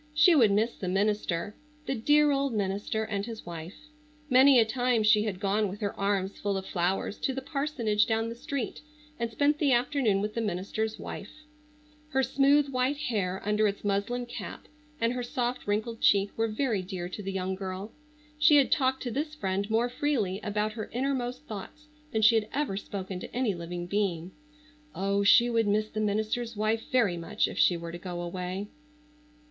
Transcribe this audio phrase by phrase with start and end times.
[0.15, 3.75] She would miss the minister,—the dear old minister and his wife.
[4.31, 8.07] Many a time she had gone with her arms full of flowers to the parsonage
[8.07, 8.81] down the street,
[9.19, 11.29] and spent the afternoon with the minister's wife.
[12.09, 14.67] Her smooth white hair under its muslin cap,
[14.99, 17.91] and her soft wrinkled cheek were very dear to the young girl.
[18.39, 22.47] She had talked to this friend more freely about her innermost thoughts than she had
[22.51, 24.31] ever spoken to any living being.
[24.95, 28.67] Oh, she would miss the minister's wife very much if she were to go away.